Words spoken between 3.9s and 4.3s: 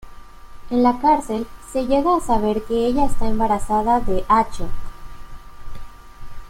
de